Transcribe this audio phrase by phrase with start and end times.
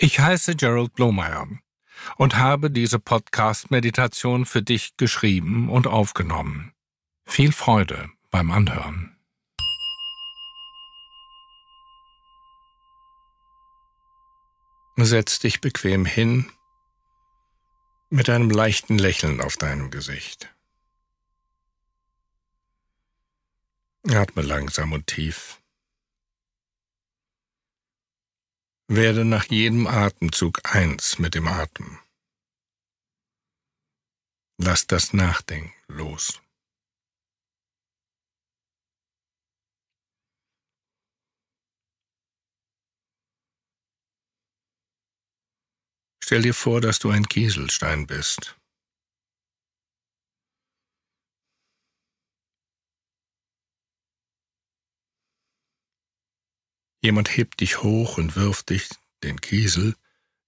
[0.00, 1.48] Ich heiße Gerald Blomeyer
[2.16, 6.72] und habe diese Podcast-Meditation für dich geschrieben und aufgenommen.
[7.26, 9.18] Viel Freude beim Anhören.
[14.94, 16.48] Setz dich bequem hin
[18.08, 20.54] mit einem leichten Lächeln auf deinem Gesicht.
[24.08, 25.60] Atme langsam und tief.
[28.90, 31.98] Werde nach jedem Atemzug eins mit dem Atem.
[34.56, 36.40] Lass das Nachdenken los.
[46.24, 48.57] Stell dir vor, dass du ein Kieselstein bist.
[57.00, 58.88] Jemand hebt dich hoch und wirft dich,
[59.22, 59.96] den Kiesel,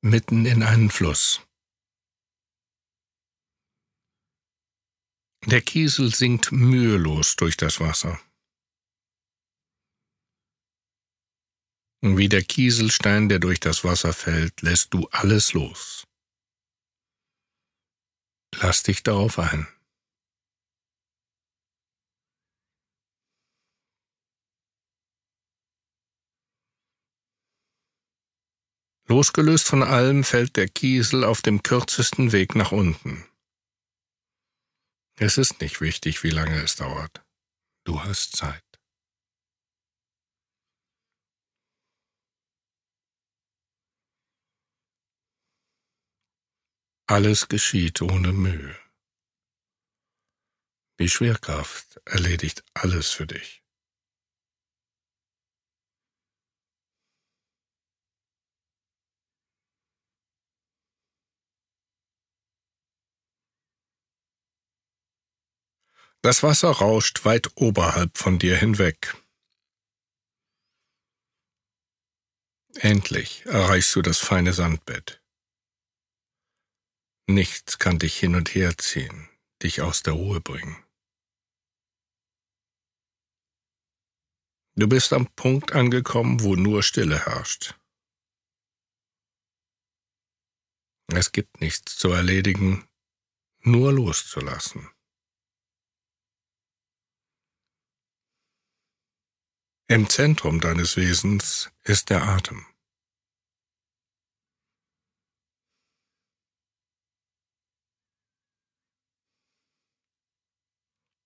[0.00, 1.40] mitten in einen Fluss.
[5.46, 8.20] Der Kiesel sinkt mühelos durch das Wasser.
[12.00, 16.04] Und wie der Kieselstein, der durch das Wasser fällt, lässt du alles los.
[18.56, 19.68] Lass dich darauf ein.
[29.12, 33.28] Losgelöst von allem fällt der Kiesel auf dem kürzesten Weg nach unten.
[35.16, 37.22] Es ist nicht wichtig, wie lange es dauert.
[37.84, 38.64] Du hast Zeit.
[47.06, 48.74] Alles geschieht ohne Mühe.
[50.98, 53.61] Die Schwerkraft erledigt alles für dich.
[66.24, 69.16] Das Wasser rauscht weit oberhalb von dir hinweg.
[72.76, 75.20] Endlich erreichst du das feine Sandbett.
[77.26, 79.28] Nichts kann dich hin und her ziehen,
[79.64, 80.76] dich aus der Ruhe bringen.
[84.76, 87.74] Du bist am Punkt angekommen, wo nur Stille herrscht.
[91.08, 92.88] Es gibt nichts zu erledigen,
[93.60, 94.88] nur loszulassen.
[99.94, 102.64] Im Zentrum deines Wesens ist der Atem.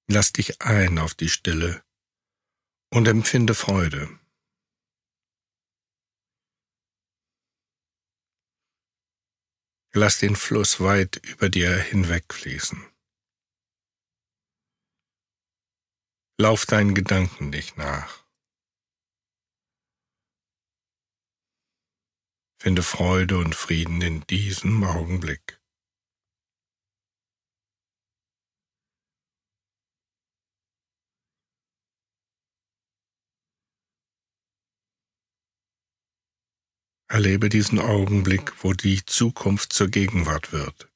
[0.09, 1.84] Lass dich ein auf die Stille
[2.91, 4.09] und empfinde Freude.
[9.93, 12.84] Lass den Fluss weit über dir hinwegfließen.
[16.41, 18.25] Lauf deinen Gedanken nicht nach.
[22.66, 25.62] Finde Freude und Frieden in diesem Augenblick.
[37.06, 40.91] Erlebe diesen Augenblick, wo die Zukunft zur Gegenwart wird.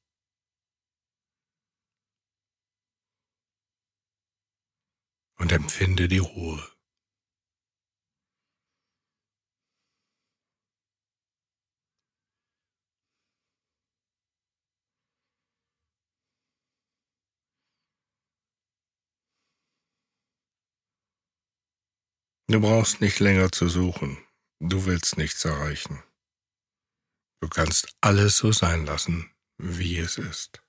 [5.37, 6.80] Und empfinde die Ruhe.
[22.51, 24.17] Du brauchst nicht länger zu suchen.
[24.59, 26.03] Du willst nichts erreichen.
[27.41, 30.61] Du kannst alles so sein lassen, wie es ist.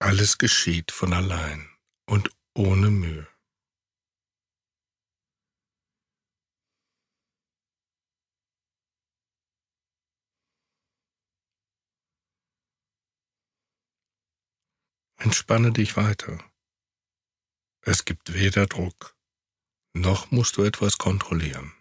[0.00, 1.66] Alles geschieht von allein
[2.06, 3.26] und ohne Mühe.
[15.16, 16.38] Entspanne dich weiter.
[17.80, 19.16] Es gibt weder Druck
[19.94, 21.72] noch musst du etwas kontrollieren.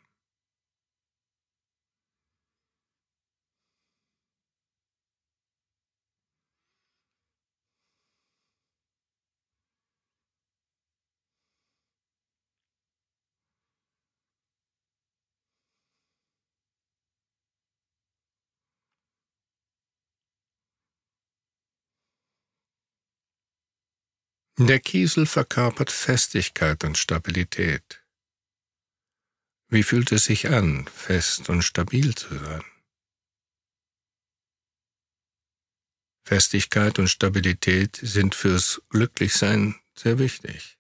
[24.60, 28.00] Der Kiesel verkörpert Festigkeit und Stabilität.
[29.74, 32.64] Wie fühlt es sich an, fest und stabil zu sein?
[36.26, 40.78] Festigkeit und Stabilität sind fürs Glücklichsein sehr wichtig.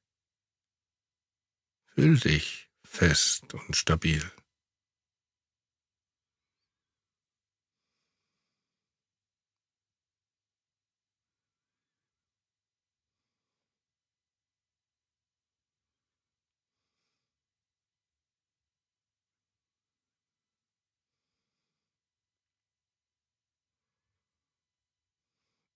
[1.95, 4.29] Fühl dich fest und stabil.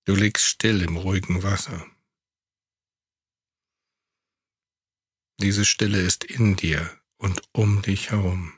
[0.08, 1.84] Du liegst still im ruhigen Wasser.
[5.42, 8.54] Diese Stille ist in dir und um dich herum.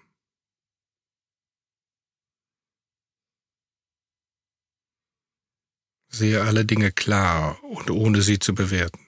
[6.09, 9.05] Sehe alle Dinge klar und ohne sie zu bewerten.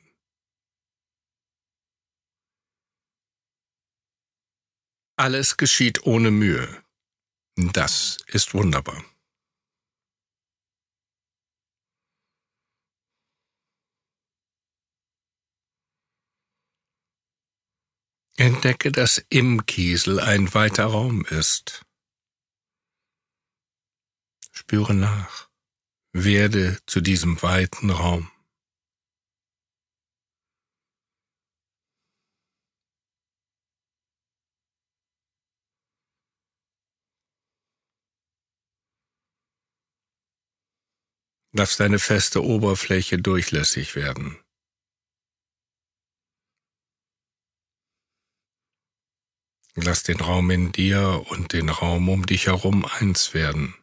[5.18, 6.84] Alles geschieht ohne Mühe.
[7.58, 9.04] Das ist wunderbar.
[18.40, 21.86] Entdecke, dass im Kiesel ein weiter Raum ist.
[24.54, 25.50] Spüre nach.
[26.14, 28.32] Werde zu diesem weiten Raum.
[41.52, 44.40] Lass deine feste Oberfläche durchlässig werden.
[49.82, 53.76] Lass den Raum in dir und den Raum um dich herum eins werden.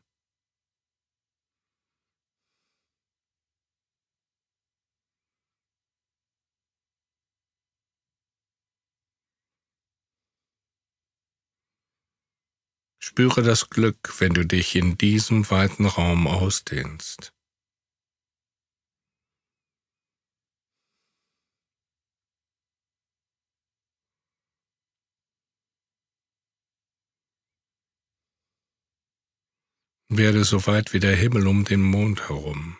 [12.98, 17.35] Spüre das Glück, wenn du dich in diesem weiten Raum ausdehnst.
[30.08, 32.78] Werde so weit wie der Himmel um den Mond herum.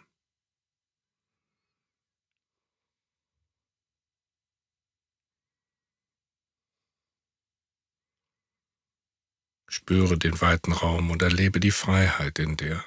[9.69, 12.85] Spüre den weiten Raum und erlebe die Freiheit in dir.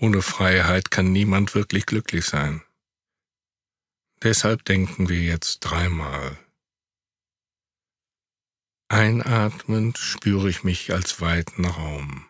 [0.00, 2.62] Ohne Freiheit kann niemand wirklich glücklich sein.
[4.24, 6.38] Deshalb denken wir jetzt dreimal.
[8.88, 12.28] Einatmend spüre ich mich als weiten Raum.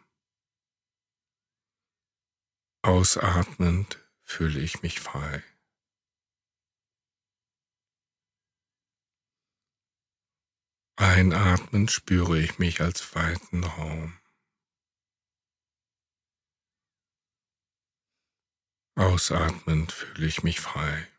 [2.83, 5.45] Ausatmend fühle ich mich frei.
[10.97, 14.19] Einatmend spüre ich mich als weiten Raum.
[18.95, 21.12] Ausatmend fühle ich mich frei.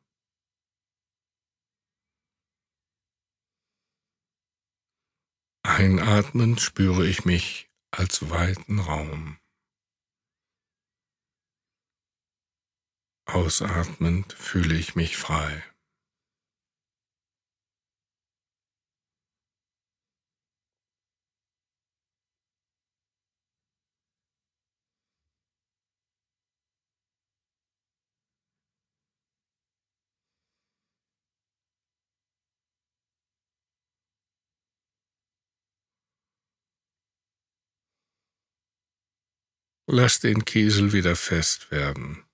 [5.66, 9.38] Einatmend spüre ich mich als weiten Raum.
[13.26, 15.64] Ausatmend fühle ich mich frei.
[39.86, 42.26] Lass den Kiesel wieder fest werden.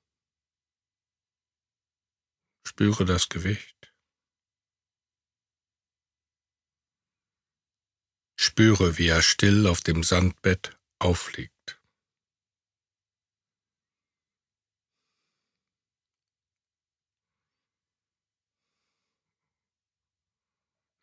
[2.63, 3.91] Spüre das Gewicht.
[8.39, 11.81] Spüre, wie er still auf dem Sandbett aufliegt.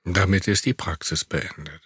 [0.05, 1.86] Damit ist die Praxis beendet.